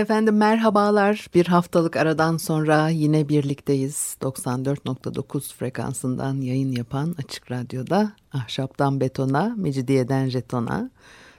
[0.00, 1.26] Efendim merhabalar.
[1.34, 4.16] Bir haftalık aradan sonra yine birlikteyiz.
[4.22, 10.90] 94.9 frekansından yayın yapan Açık Radyo'da Ahşaptan Betona, Mecidiyeden Jeton'a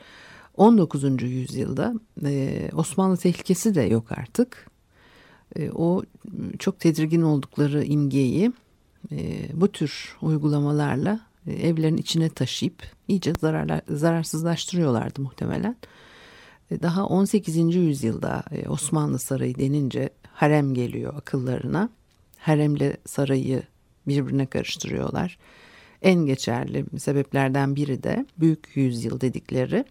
[0.57, 1.23] 19.
[1.23, 1.95] yüzyılda
[2.25, 4.70] e, Osmanlı tehlikesi de yok artık.
[5.57, 6.03] E, o
[6.59, 8.53] çok tedirgin oldukları imgeyi
[9.13, 13.33] e, bu tür uygulamalarla e, evlerin içine taşıyıp iyice
[13.89, 15.77] zararsızlaştırıyorlardı muhtemelen.
[16.71, 17.57] Daha 18.
[17.75, 21.89] yüzyılda Osmanlı Sarayı denince harem geliyor akıllarına.
[22.39, 23.63] Haremle sarayı
[24.07, 25.39] birbirine karıştırıyorlar.
[26.03, 29.85] En geçerli sebeplerden biri de büyük yüzyıl dedikleri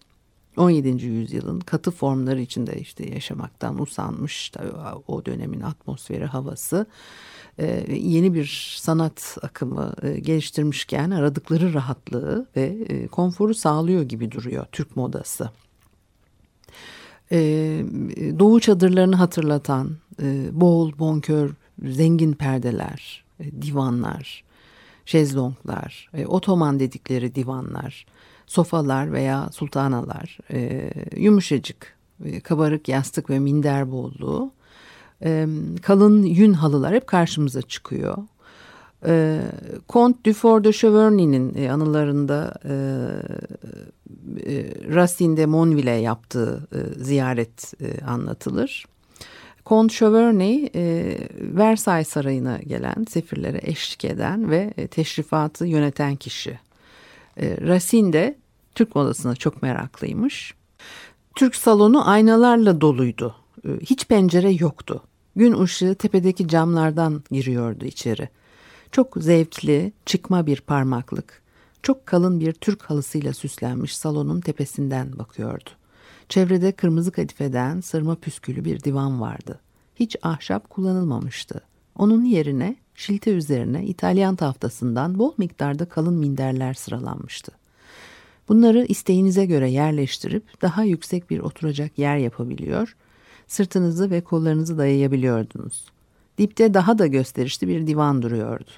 [0.56, 1.06] 17.
[1.06, 4.52] yüzyılın katı formları içinde işte yaşamaktan usanmış
[5.08, 6.86] o dönemin atmosferi havası
[7.60, 14.66] e, yeni bir sanat akımı e, geliştirmişken aradıkları rahatlığı ve e, konforu sağlıyor gibi duruyor
[14.72, 15.50] Türk modası.
[18.38, 19.96] Doğu çadırlarını hatırlatan
[20.52, 21.50] bol bonkör
[21.84, 23.24] zengin perdeler,
[23.62, 24.44] divanlar,
[25.04, 28.06] şezlonglar, otoman dedikleri divanlar,
[28.50, 34.52] sofalar veya sultanalar, e, yumuşacık, e, kabarık yastık ve minder bolluğu,
[35.24, 35.46] e,
[35.82, 38.18] kalın yün halılar hep karşımıza çıkıyor.
[39.06, 39.40] E,
[39.88, 42.72] Comte Dufour de Cheverny'nin e, anılarında e,
[44.52, 48.86] e, Racine de Monville yaptığı e, ziyaret e, anlatılır.
[49.66, 56.58] Comte Cheverny e, Versailles Sarayı'na gelen sefirlere eşlik eden ve e, teşrifatı yöneten kişi.
[57.36, 58.39] E, Racine de
[58.74, 60.54] Türk modasına çok meraklıymış.
[61.34, 63.34] Türk salonu aynalarla doluydu.
[63.64, 65.02] Ee, hiç pencere yoktu.
[65.36, 68.28] Gün ışığı tepedeki camlardan giriyordu içeri.
[68.92, 71.42] Çok zevkli, çıkma bir parmaklık.
[71.82, 75.70] Çok kalın bir Türk halısıyla süslenmiş salonun tepesinden bakıyordu.
[76.28, 79.60] Çevrede kırmızı kadifeden sırma püskülü bir divan vardı.
[79.94, 81.60] Hiç ahşap kullanılmamıştı.
[81.98, 87.59] Onun yerine şilte üzerine İtalyan tahtasından bol miktarda kalın minderler sıralanmıştı.
[88.50, 92.96] Bunları isteğinize göre yerleştirip daha yüksek bir oturacak yer yapabiliyor,
[93.46, 95.84] sırtınızı ve kollarınızı dayayabiliyordunuz.
[96.38, 98.70] Dipte daha da gösterişli bir divan duruyordu.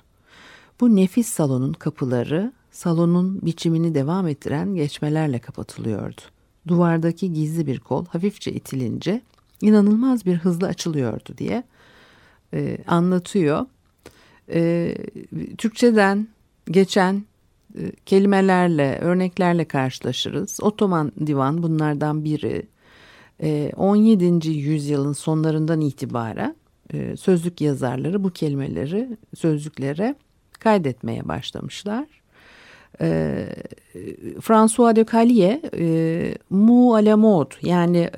[0.80, 6.20] Bu nefis salonun kapıları salonun biçimini devam ettiren geçmelerle kapatılıyordu.
[6.68, 9.20] Duvardaki gizli bir kol hafifçe itilince
[9.60, 11.64] inanılmaz bir hızla açılıyordu diye
[12.54, 13.66] e, anlatıyor.
[14.48, 14.94] E,
[15.58, 16.28] Türkçeden
[16.70, 17.24] geçen
[18.06, 20.58] kelimelerle, örneklerle karşılaşırız.
[20.62, 22.66] Otoman divan bunlardan biri.
[23.76, 24.48] 17.
[24.48, 26.56] E, yüzyılın sonlarından itibaren
[26.92, 30.14] e, sözlük yazarları bu kelimeleri sözlüklere
[30.58, 32.06] kaydetmeye başlamışlar.
[34.40, 35.60] François de Callier
[36.50, 38.10] Mu à la mode yani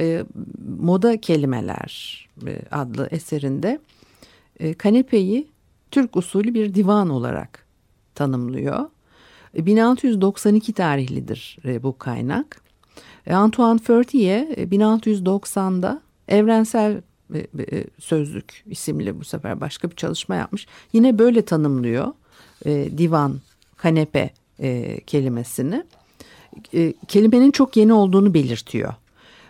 [0.79, 2.29] moda kelimeler
[2.71, 3.79] adlı eserinde
[4.79, 5.49] kanepeyi
[5.91, 7.67] Türk usulü bir divan olarak
[8.15, 8.91] tanımlıyor.
[9.57, 12.61] 1692 e, tarihlidir e, bu kaynak.
[13.27, 17.03] E, Antoine Fertier 1690'da evrensel
[17.99, 20.67] sözlük isimli bu sefer başka bir çalışma yapmış.
[20.93, 22.13] Yine böyle tanımlıyor
[22.99, 23.41] divan,
[23.77, 24.31] kanepe
[25.07, 25.85] kelimesini.
[27.09, 28.95] Kelimenin çok yeni olduğunu belirtiyor.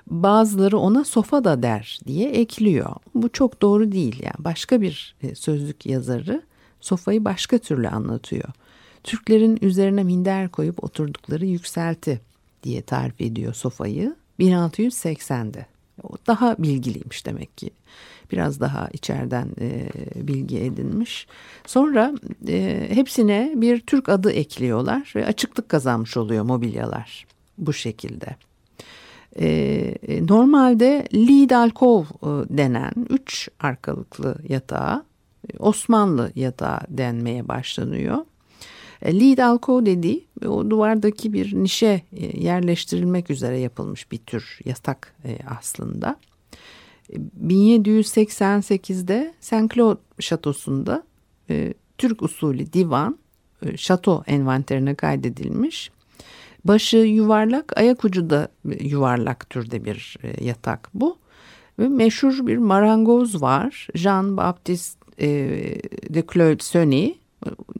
[0.06, 2.90] Bazıları ona sofa da der diye ekliyor.
[3.14, 4.44] Bu çok doğru değil yani.
[4.44, 6.42] Başka bir sözlük yazarı
[6.80, 8.48] sofayı başka türlü anlatıyor.
[9.04, 12.20] Türklerin üzerine minder koyup oturdukları yükselti
[12.62, 15.66] diye tarif ediyor sofayı 1680'de.
[16.02, 17.70] O daha bilgiliymiş demek ki.
[18.32, 21.26] Biraz daha içeriden e, bilgi edinmiş.
[21.66, 22.12] Sonra
[22.48, 27.26] e, hepsine bir Türk adı ekliyorlar ve açıklık kazanmış oluyor mobilyalar
[27.58, 28.36] bu şekilde.
[29.40, 32.26] E, normalde lead alkov e,
[32.58, 35.04] denen üç arkalıklı yatağa
[35.58, 38.18] Osmanlı yatağı denmeye başlanıyor.
[39.04, 45.14] E, Lead alko dediği o duvardaki bir nişe e, yerleştirilmek üzere yapılmış bir tür yatak
[45.24, 46.16] e, aslında.
[47.46, 51.02] 1788'de Saint Cloud şatosunda
[51.98, 53.18] Türk usulü divan
[53.76, 55.90] şato envanterine kaydedilmiş.
[56.64, 58.48] Başı yuvarlak, ayak ucu da
[58.80, 61.18] yuvarlak türde bir yatak bu.
[61.78, 63.88] Ve meşhur bir marangoz var.
[63.94, 65.06] Jean Baptiste
[66.14, 67.14] de Claude Sonny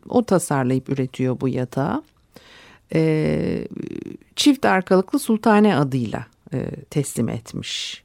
[0.09, 2.03] o tasarlayıp üretiyor bu yatağı.
[2.95, 3.69] E,
[4.37, 8.05] çift arkalıklı sultane adıyla e, teslim etmiş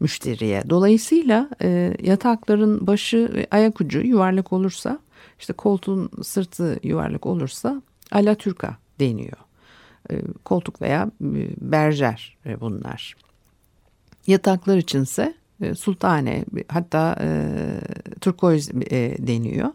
[0.00, 0.62] müşteriye.
[0.70, 4.98] Dolayısıyla e, yatakların başı ve ayak ucu yuvarlak olursa
[5.38, 9.36] işte koltuğun sırtı yuvarlak olursa alatürka deniyor.
[10.10, 10.14] E,
[10.44, 13.16] koltuk veya e, berjer e, bunlar.
[14.26, 17.28] Yataklar içinse e, sultane hatta e,
[18.20, 19.68] turkoz e, deniyor.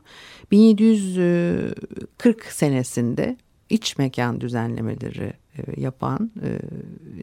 [0.51, 3.37] 1740 senesinde
[3.69, 6.59] iç mekan düzenlemeleri e, yapan e,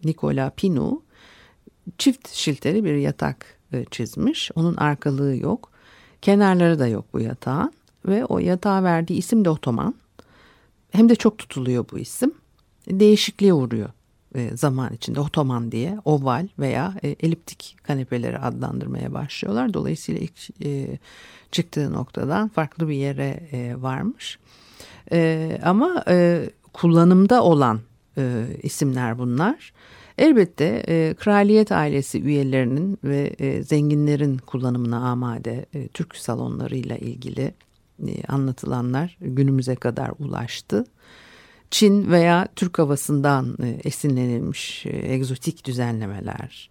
[0.04, 1.02] Nikola Pinu
[1.98, 4.50] çift şilteli bir yatak e, çizmiş.
[4.54, 5.70] Onun arkalığı yok.
[6.22, 7.72] Kenarları da yok bu yatağın
[8.06, 9.94] ve o yatağa verdiği isim de otoman.
[10.90, 12.34] Hem de çok tutuluyor bu isim.
[12.90, 13.90] Değişikliğe uğruyor
[14.34, 19.74] e, zaman içinde otoman diye oval veya e, eliptik kanepeleri adlandırmaya başlıyorlar.
[19.74, 20.98] Dolayısıyla ilk e,
[21.52, 23.40] çıktığı noktadan farklı bir yere
[23.82, 24.38] varmış.
[25.62, 26.04] Ama
[26.72, 27.80] kullanımda olan
[28.62, 29.72] isimler bunlar.
[30.18, 30.82] Elbette
[31.20, 37.54] kraliyet ailesi üyelerinin ve zenginlerin kullanımına amade Türk salonlarıyla ilgili
[38.28, 40.84] anlatılanlar günümüze kadar ulaştı.
[41.74, 46.70] Çin veya Türk havasından e, esinlenilmiş e, egzotik düzenlemeler,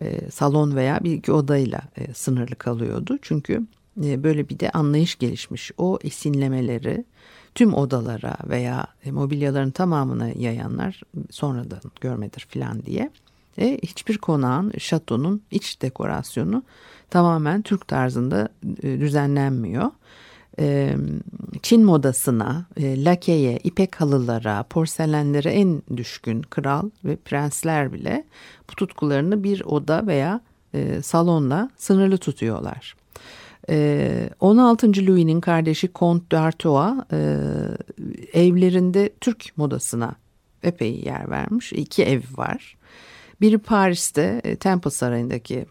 [0.00, 1.80] e, salon veya bir iki odayla
[2.14, 3.18] sınırlı kalıyordu.
[3.22, 3.66] Çünkü
[3.96, 5.70] böyle bir de anlayış gelişmiş.
[5.78, 7.04] O esinlemeleri
[7.54, 13.10] tüm odalara veya mobilyaların tamamına yayanlar sonradan görmedir filan diye.
[13.58, 16.62] E, hiçbir konağın, şatonun iç dekorasyonu
[17.10, 18.48] tamamen Türk tarzında
[18.82, 19.90] düzenlenmiyor.
[21.62, 28.24] Çin modasına, lakeye, ipek halılara, porselenlere en düşkün kral ve prensler bile
[28.70, 30.40] bu tutkularını bir oda veya
[31.02, 32.96] salonla sınırlı tutuyorlar.
[34.40, 34.86] 16.
[35.06, 36.94] Louis'nin kardeşi Comte d'Artois
[38.32, 40.14] evlerinde Türk modasına
[40.62, 41.72] epey yer vermiş.
[41.72, 42.76] İki ev var.
[43.40, 45.66] Biri Paris'te Temple Sarayı'ndaki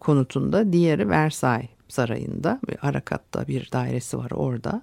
[0.00, 4.82] konutunda, diğeri Versailles Sarayı'nda Arakat'ta bir dairesi var orada.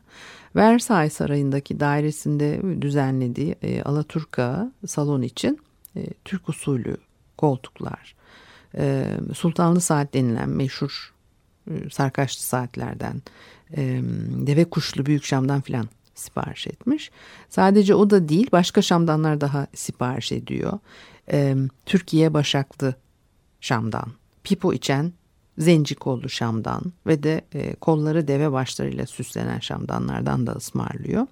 [0.55, 5.59] Versailles Sarayı'ndaki dairesinde düzenlediği e, Alaturka salon için
[5.95, 6.97] e, Türk usulü
[7.37, 8.15] koltuklar,
[8.77, 11.13] e, sultanlı saat denilen meşhur
[11.71, 13.21] e, sarkaçlı saatlerden,
[13.77, 14.01] e,
[14.47, 17.11] deve kuşlu büyük şamdan filan sipariş etmiş.
[17.49, 20.79] Sadece o da değil başka şamdanlar daha sipariş ediyor.
[21.31, 22.95] E, Türkiye başaklı
[23.61, 24.11] şamdan,
[24.43, 25.13] pipo içen
[25.59, 31.27] zenci kollu şamdan ve de e, kolları deve başlarıyla süslenen şamdanlardan da ısmarlıyor.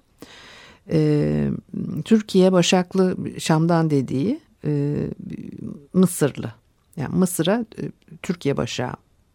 [0.90, 1.50] E,
[2.04, 4.96] Türkiye başaklı şamdan dediği e,
[5.92, 6.52] Mısırlı.
[6.96, 7.82] Yani Mısır'a e,
[8.22, 8.92] Türkiye başağı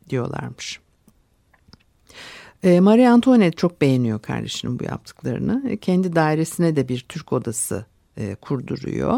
[0.10, 0.80] diyorlarmış.
[2.64, 5.70] E, Marie Antoinette çok beğeniyor kardeşinin bu yaptıklarını.
[5.70, 7.86] E, kendi dairesine de bir Türk odası
[8.18, 9.18] e, kurduruyor.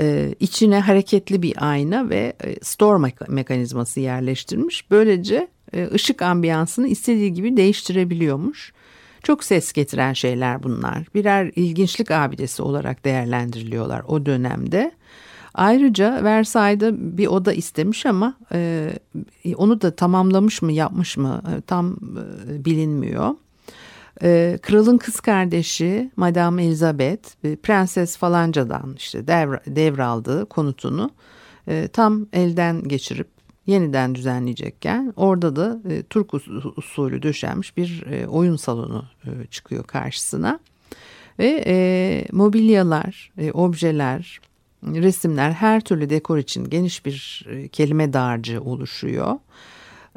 [0.00, 4.90] E, içine hareketli bir ayna ve e, store mekanizması yerleştirmiş.
[4.90, 8.72] Böylece e, ışık ambiyansını istediği gibi değiştirebiliyormuş.
[9.22, 11.04] Çok ses getiren şeyler bunlar.
[11.14, 14.92] Birer ilginçlik abidesi olarak değerlendiriliyorlar o dönemde.
[15.54, 18.90] Ayrıca Versailles'da bir oda istemiş ama e,
[19.56, 21.96] onu da tamamlamış mı yapmış mı e, tam
[22.64, 23.34] bilinmiyor.
[24.22, 27.28] E, kralın kız kardeşi Madame Elizabeth
[27.62, 31.10] Prenses Falanca'dan işte devr, devraldığı konutunu
[31.68, 33.28] e, tam elden geçirip
[33.66, 36.34] yeniden düzenleyecekken orada da e, Türk
[36.78, 40.58] usulü döşenmiş bir e, oyun salonu e, çıkıyor karşısına.
[41.38, 44.40] Ve e, mobilyalar, e, objeler,
[44.82, 49.38] resimler her türlü dekor için geniş bir e, kelime dağarcığı oluşuyor.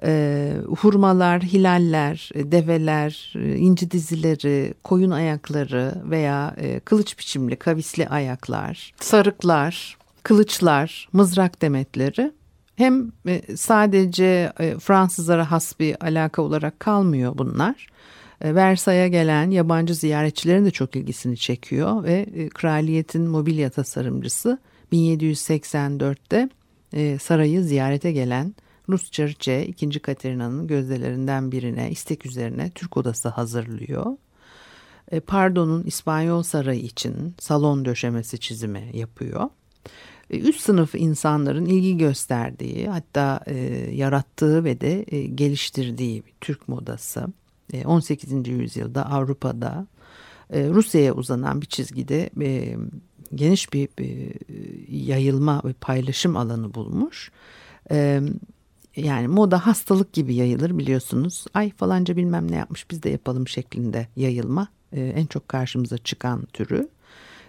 [0.03, 8.07] E, hurmalar, hilaller, e, develer, e, inci dizileri, koyun ayakları veya e, kılıç biçimli kavisli
[8.07, 12.31] ayaklar, sarıklar, kılıçlar, mızrak demetleri
[12.75, 17.87] hem e, sadece e, Fransızlara has bir alaka olarak kalmıyor bunlar.
[18.41, 24.57] E, Versay'a gelen yabancı ziyaretçilerin de çok ilgisini çekiyor ve kraliyetin mobilya tasarımcısı
[24.93, 26.49] 1784'te
[27.19, 28.55] sarayı ziyarete gelen
[28.89, 29.99] Rus Çariçe 2.
[29.99, 34.17] Katerina'nın gözdelerinden birine istek üzerine Türk odası hazırlıyor.
[35.27, 39.49] Pardon'un İspanyol sarayı için salon döşemesi çizimi yapıyor
[40.29, 43.55] üst sınıf insanların ilgi gösterdiği hatta e,
[43.93, 47.27] yarattığı ve de e, geliştirdiği Türk modası.
[47.73, 48.47] E, 18.
[48.47, 49.87] yüzyılda Avrupa'da
[50.49, 52.77] e, Rusya'ya uzanan bir çizgide e,
[53.35, 54.33] geniş bir e,
[54.89, 57.31] yayılma ve paylaşım alanı bulmuş.
[58.97, 61.45] Yani moda hastalık gibi yayılır biliyorsunuz.
[61.53, 66.45] Ay falanca bilmem ne yapmış biz de yapalım şeklinde yayılma e, en çok karşımıza çıkan
[66.45, 66.89] türü.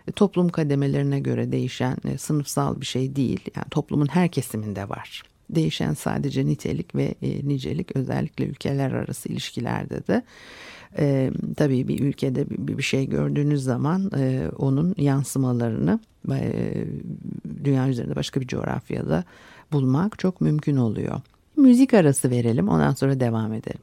[0.09, 3.41] E, toplum kademelerine göre değişen e, sınıfsal bir şey değil.
[3.57, 5.23] Yani toplumun her kesiminde var.
[5.51, 10.23] Değişen sadece nitelik ve nicelik özellikle ülkeler arası ilişkilerde de
[10.99, 16.01] e, tabii bir ülkede bir, bir şey gördüğünüz zaman e, onun yansımalarını
[16.31, 16.75] e,
[17.65, 19.25] dünya üzerinde başka bir coğrafyada
[19.73, 21.21] bulmak çok mümkün oluyor.
[21.59, 23.81] Müzik arası verelim ondan sonra devam edelim.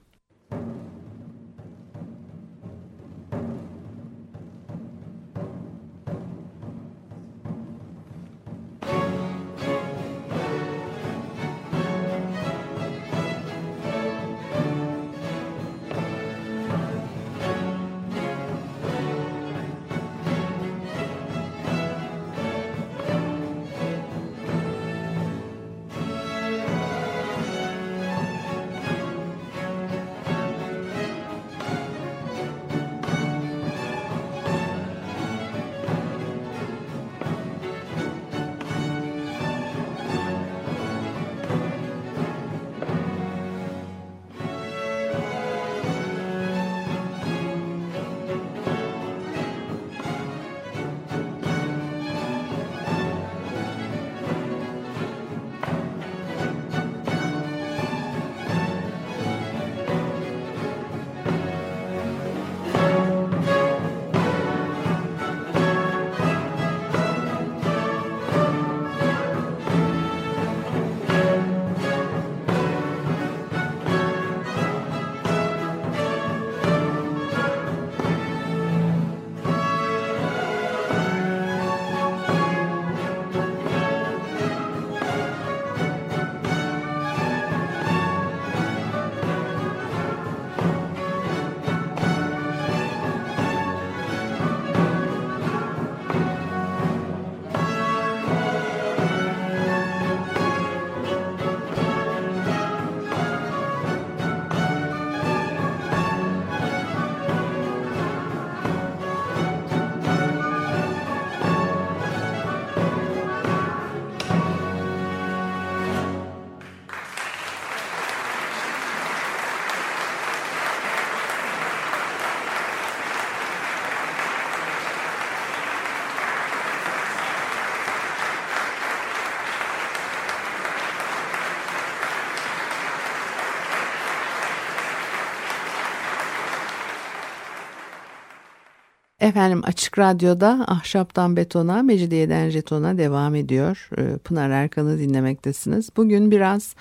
[139.25, 143.89] Efendim Açık Radyo'da Ahşaptan Betona, Mecidiyeden Jeton'a devam ediyor.
[143.97, 145.89] Ee, Pınar Erkan'ı dinlemektesiniz.
[145.97, 146.75] Bugün biraz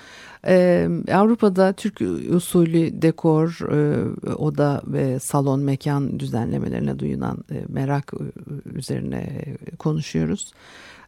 [0.47, 2.01] e, Avrupa'da Türk
[2.35, 9.45] usulü dekor, e, oda ve salon mekan düzenlemelerine duyulan e, merak e, üzerine
[9.79, 10.53] konuşuyoruz.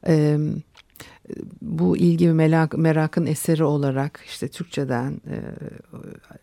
[0.04, 0.40] Evet
[1.62, 5.36] bu ilgi ve merak, merakın eseri olarak işte Türkçeden e,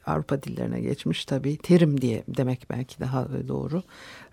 [0.05, 3.83] Avrupa dillerine geçmiş tabii terim diye demek belki daha doğru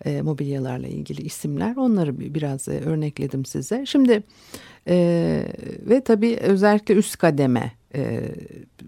[0.04, 3.86] e, mobilyalarla ilgili isimler onları biraz e, örnekledim size.
[3.86, 4.22] Şimdi
[4.88, 4.96] e,
[5.80, 8.34] ve tabii özellikle üst kademe e,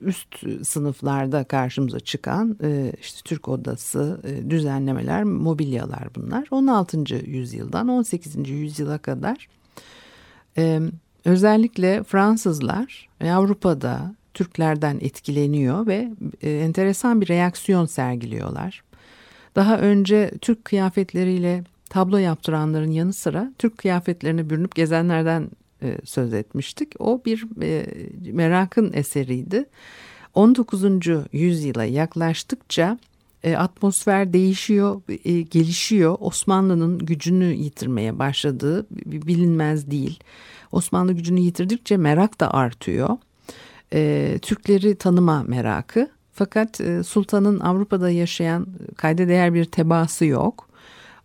[0.00, 0.28] üst
[0.66, 7.14] sınıflarda karşımıza çıkan e, işte Türk odası e, düzenlemeler mobilyalar bunlar 16.
[7.14, 8.48] yüzyıldan 18.
[8.48, 9.48] yüzyıla kadar
[10.58, 10.80] e,
[11.24, 16.08] Özellikle Fransızlar Avrupa'da Türklerden etkileniyor ve
[16.42, 18.82] e, enteresan bir reaksiyon sergiliyorlar.
[19.56, 25.50] Daha önce Türk kıyafetleriyle tablo yaptıranların yanı sıra Türk kıyafetlerini bürünüp gezenlerden
[25.82, 26.92] e, söz etmiştik.
[26.98, 27.86] O bir e,
[28.32, 29.64] merakın eseriydi.
[30.34, 30.84] 19.
[31.32, 32.98] yüzyıla yaklaştıkça
[33.56, 35.02] atmosfer değişiyor,
[35.50, 36.16] gelişiyor.
[36.20, 40.18] Osmanlı'nın gücünü yitirmeye başladığı bilinmez değil.
[40.72, 43.16] Osmanlı gücünü yitirdikçe merak da artıyor.
[43.92, 46.10] E, Türkleri tanıma merakı.
[46.32, 50.68] Fakat e, sultanın Avrupa'da yaşayan kayda değer bir tebaası yok.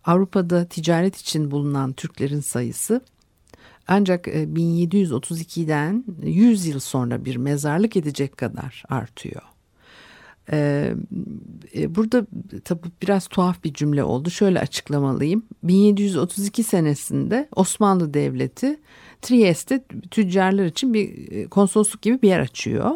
[0.04, 3.00] Avrupa'da ticaret için bulunan Türklerin sayısı
[3.88, 9.42] ancak 1732'den e, 100 yıl sonra bir mezarlık edecek kadar artıyor.
[10.52, 10.94] Ee,
[11.76, 12.26] e, burada
[12.64, 14.30] tabi biraz tuhaf bir cümle oldu.
[14.30, 15.42] Şöyle açıklamalıyım.
[15.62, 18.80] 1732 senesinde Osmanlı Devleti
[19.22, 22.90] Trieste tüccarlar için bir e, konsolosluk gibi bir yer açıyor.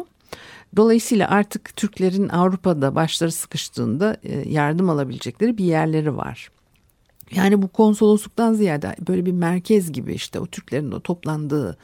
[0.75, 6.49] Dolayısıyla artık Türklerin Avrupa'da başları sıkıştığında e, yardım alabilecekleri bir yerleri var.
[7.35, 11.77] Yani bu konsolosluktan ziyade böyle bir merkez gibi işte o Türklerin de toplandığı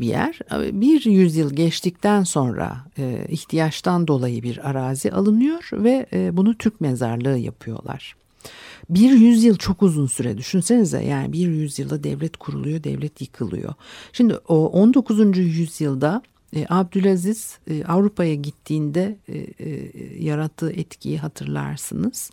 [0.00, 0.38] bir yer.
[0.52, 2.76] Bir yüzyıl geçtikten sonra
[3.28, 8.16] ihtiyaçtan dolayı bir arazi alınıyor ve bunu Türk mezarlığı yapıyorlar.
[8.90, 13.74] Bir yüzyıl çok uzun süre düşünsenize yani bir yüzyılda devlet kuruluyor, devlet yıkılıyor.
[14.12, 15.38] Şimdi o 19.
[15.38, 16.22] yüzyılda
[16.56, 19.90] e, Abdülaziz e, Avrupa'ya gittiğinde e, e,
[20.24, 22.30] yarattığı etkiyi hatırlarsınız.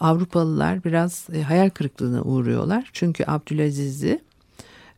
[0.00, 2.90] Avrupalılar biraz e, hayal kırıklığına uğruyorlar.
[2.92, 4.20] Çünkü Abdülaziz'i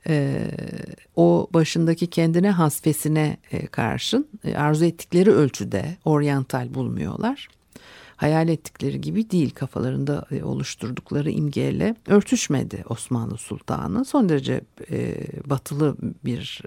[0.09, 0.43] e,
[1.17, 7.49] o başındaki kendine hasfesine e, karşın e, arzu ettikleri ölçüde oryantal bulmuyorlar
[8.17, 14.05] hayal ettikleri gibi değil kafalarında e, oluşturdukları imgeyle örtüşmedi Osmanlı Sultanı.
[14.05, 14.61] Son derece
[15.47, 16.63] batılı bir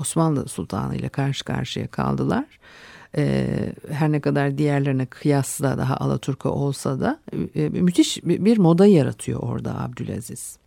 [0.00, 2.44] Osmanlı Sultanı ile karşı karşıya kaldılar.
[3.90, 7.20] Her ne kadar diğerlerine kıyasla daha Alaturka olsa da
[7.54, 10.58] müthiş bir moda yaratıyor orada Abdülaziz.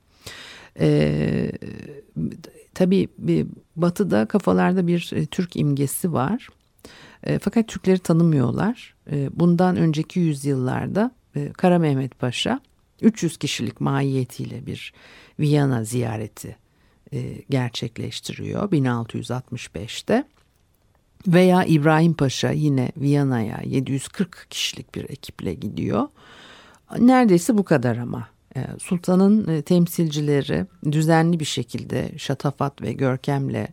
[0.80, 1.52] E,
[2.74, 3.08] tabii
[3.76, 6.50] batıda kafalarda bir e, Türk imgesi var.
[7.24, 8.96] E, fakat Türkleri tanımıyorlar.
[9.12, 12.60] E, bundan önceki yüzyıllarda e, Kara Mehmet Paşa
[13.02, 14.94] 300 kişilik mahiyetiyle bir
[15.40, 16.56] Viyana ziyareti
[17.14, 20.24] e, gerçekleştiriyor 1665'te.
[21.28, 26.08] Veya İbrahim Paşa yine Viyana'ya 740 kişilik bir ekiple gidiyor.
[27.00, 28.28] Neredeyse bu kadar ama.
[28.56, 33.68] E, sultanın e, temsilcileri düzenli bir şekilde şatafat ve görkemle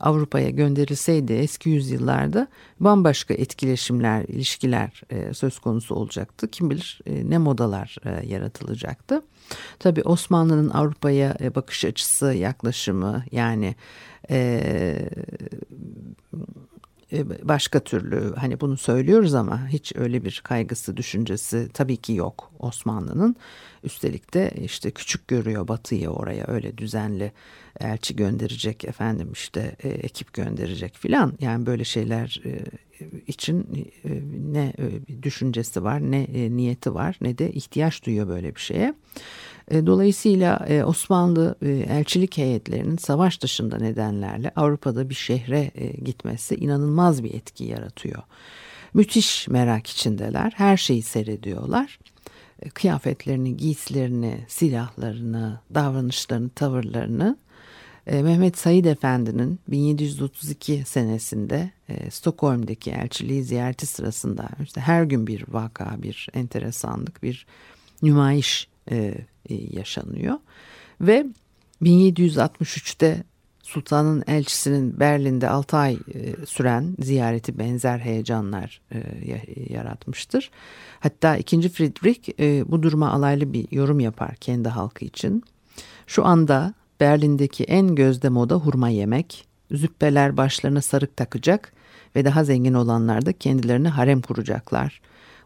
[0.00, 2.48] Avrupa'ya gönderilseydi eski yüzyıllarda
[2.80, 6.50] bambaşka etkileşimler, ilişkiler e, söz konusu olacaktı.
[6.50, 9.22] Kim bilir e, ne modalar yaratılacaktı.
[9.78, 13.74] Tabii Osmanlı'nın Avrupa'ya bakış açısı, yaklaşımı yani
[17.42, 23.36] başka türlü hani bunu söylüyoruz ama hiç öyle bir kaygısı düşüncesi tabii ki yok Osmanlı'nın.
[23.84, 27.32] Üstelik de işte küçük görüyor Batı'yı oraya öyle düzenli
[27.80, 31.32] elçi gönderecek efendim işte e, ekip gönderecek filan.
[31.40, 32.60] Yani böyle şeyler e,
[33.26, 34.10] için e,
[34.52, 38.94] ne e, düşüncesi var ne e, niyeti var ne de ihtiyaç duyuyor böyle bir şeye.
[39.70, 45.70] E, dolayısıyla e, Osmanlı e, elçilik heyetlerinin savaş dışında nedenlerle Avrupa'da bir şehre
[46.04, 48.22] gitmesi inanılmaz bir etki yaratıyor.
[48.94, 50.52] Müthiş merak içindeler.
[50.56, 51.98] Her şeyi seyrediyorlar.
[52.74, 57.36] Kıyafetlerini, giysilerini, silahlarını, davranışlarını, tavırlarını
[58.06, 61.70] Mehmet Said Efendi'nin 1732 senesinde
[62.10, 67.46] Stockholm'deki elçiliği ziyareti sırasında işte her gün bir vaka, bir enteresanlık, bir
[68.02, 69.14] nümayiş e,
[69.48, 70.34] yaşanıyor.
[71.00, 71.26] Ve
[71.82, 73.24] 1763'te
[73.66, 79.02] Sultan'ın elçisinin Berlin'de 6 ay e, süren ziyareti benzer heyecanlar e,
[79.74, 80.50] yaratmıştır.
[81.00, 81.68] Hatta 2.
[81.68, 85.42] Friedrich e, bu duruma alaylı bir yorum yapar kendi halkı için.
[86.06, 91.72] Şu anda Berlin'deki en gözde moda hurma yemek, züppeler başlarına sarık takacak
[92.16, 95.00] ve daha zengin olanlar da kendilerine harem kuracaklar.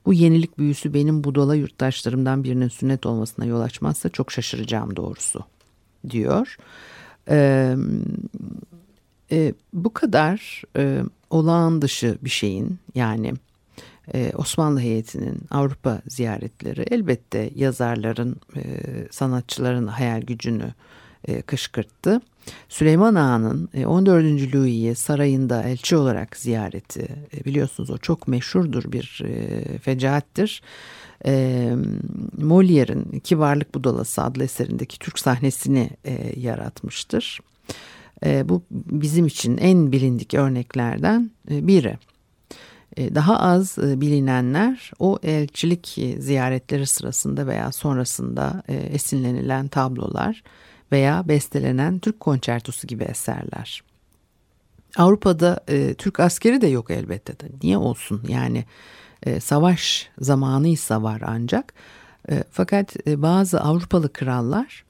[0.07, 5.45] Bu yenilik büyüsü benim budala yurttaşlarımdan birinin sünnet olmasına yol açmazsa çok şaşıracağım doğrusu
[6.11, 6.57] diyor.
[7.29, 7.77] Ee,
[9.33, 13.35] e, bu kadar e, olağan dışı bir şeyin yani
[14.15, 18.63] e, Osmanlı heyetinin Avrupa ziyaretleri elbette yazarların, e,
[19.11, 20.75] sanatçıların hayal gücünü
[21.29, 22.21] e, kışkırttı.
[22.69, 24.25] Süleyman Ağa'nın 14.
[24.25, 30.63] E, Louis'i sarayında elçi olarak ziyareti e, biliyorsunuz o çok meşhurdur bir e, fecaattir.
[31.27, 31.33] E,
[32.39, 37.41] Molière'in Kibarlık Budalası adlı eserindeki Türk sahnesini e, yaratmıştır.
[38.25, 41.99] E, bu bizim için en bilindik örneklerden biri.
[42.99, 50.43] Daha az bilinenler o elçilik ziyaretleri sırasında veya sonrasında esinlenilen tablolar
[50.93, 53.83] veya bestelenen Türk konçertosu gibi eserler.
[54.97, 57.45] Avrupa'da e, Türk askeri de yok elbette de.
[57.63, 58.23] Niye olsun?
[58.29, 58.65] Yani
[59.23, 61.75] e, savaş zamanıysa var ancak.
[62.31, 64.85] E, fakat e, bazı Avrupalı krallar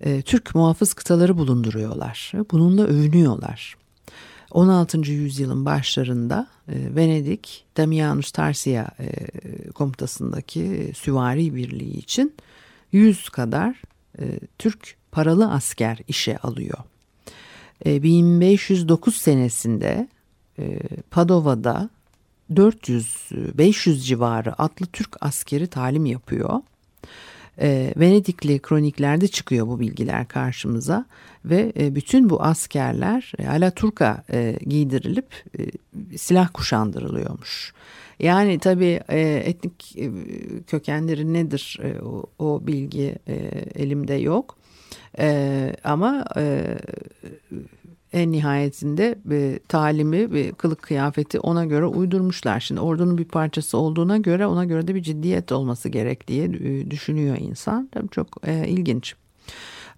[0.00, 2.32] e, Türk muhafız kıtaları bulunduruyorlar.
[2.50, 3.76] Bununla övünüyorlar.
[4.50, 4.98] 16.
[5.10, 9.08] yüzyılın başlarında e, Venedik Damianus Tarsia e,
[9.70, 12.34] komutasındaki süvari birliği için
[12.92, 13.82] 100 kadar
[14.18, 16.78] e, Türk paralı asker işe alıyor.
[17.84, 20.08] 1509 senesinde
[21.10, 21.90] Padova'da
[22.52, 26.60] 400-500 civarı atlı Türk askeri talim yapıyor.
[27.60, 31.06] E, Venedikli kroniklerde çıkıyor bu bilgiler karşımıza
[31.44, 35.62] ve e, bütün bu askerler e, Alaturka e, giydirilip e,
[36.18, 37.74] silah kuşandırılıyormuş.
[38.20, 40.10] Yani tabii e, etnik e,
[40.66, 42.00] kökenleri nedir e,
[42.38, 43.34] o, bilgi e,
[43.74, 44.59] elimde yok.
[45.18, 46.76] E, ama e,
[48.12, 52.60] en nihayetinde e, talimi ve kılık kıyafeti ona göre uydurmuşlar.
[52.60, 56.90] Şimdi ordunun bir parçası olduğuna göre ona göre de bir ciddiyet olması gerek diye e,
[56.90, 57.88] düşünüyor insan.
[57.92, 59.14] Tabii çok e, ilginç.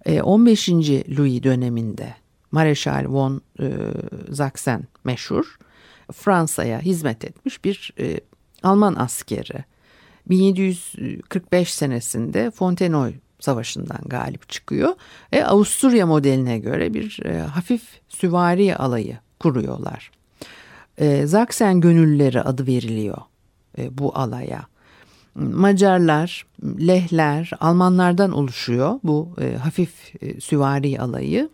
[0.05, 0.69] E, 15.
[1.17, 2.15] Louis döneminde
[2.51, 3.71] Mareşal von e,
[4.29, 5.57] Zaksen meşhur
[6.13, 8.19] Fransa'ya hizmet etmiş bir e,
[8.63, 9.63] Alman askeri.
[10.29, 14.95] 1745 senesinde Fontenoy Savaşı'ndan galip çıkıyor.
[15.31, 20.11] E, Avusturya modeline göre bir e, hafif süvari alayı kuruyorlar.
[20.97, 23.17] E, Zaksen gönülleri adı veriliyor
[23.77, 24.65] e, bu alaya.
[25.35, 31.49] Macarlar, Lehler, Almanlardan oluşuyor bu e, hafif e, süvari alayı.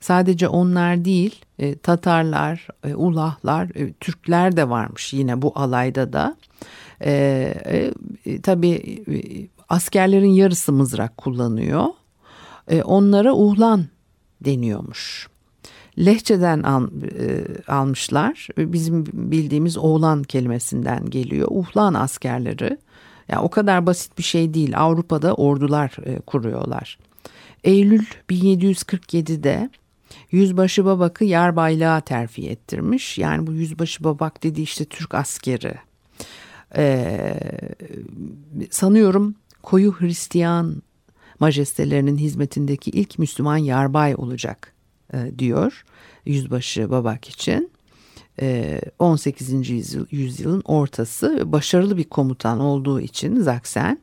[0.00, 6.36] Sadece onlar değil, e, Tatarlar, e, Ulahlar, e, Türkler de varmış yine bu alayda da.
[7.04, 7.12] E,
[8.26, 11.84] e, tabii e, askerlerin yarısı mızrak kullanıyor.
[12.68, 13.86] E, onlara uhlan
[14.44, 15.28] deniyormuş.
[15.98, 18.48] Lehçeden al, e, almışlar.
[18.58, 21.48] Bizim bildiğimiz oğlan kelimesinden geliyor.
[21.50, 22.78] Uhlan askerleri.
[23.28, 24.78] Yani o kadar basit bir şey değil.
[24.78, 26.98] Avrupa'da ordular e, kuruyorlar.
[27.64, 29.70] Eylül 1747'de
[30.30, 33.18] Yüzbaşı Babak'ı yarbaylığa terfi ettirmiş.
[33.18, 35.74] Yani bu Yüzbaşı Babak dediği işte Türk askeri.
[36.76, 37.34] Ee,
[38.70, 39.34] sanıyorum
[39.66, 40.82] koyu Hristiyan
[41.40, 44.74] majestelerinin hizmetindeki ilk Müslüman yarbay olacak
[45.12, 45.84] e, diyor
[46.26, 47.70] Yüzbaşı Babak için.
[48.40, 49.70] E, 18.
[49.70, 53.98] Yüzyıl, yüzyılın ortası başarılı bir komutan olduğu için Zaksen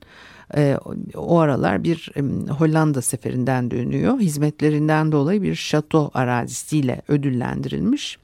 [0.55, 0.77] e,
[1.15, 2.21] o aralar bir e,
[2.51, 4.19] Hollanda seferinden dönüyor.
[4.19, 8.17] Hizmetlerinden dolayı bir şato arazisiyle ödüllendirilmiş.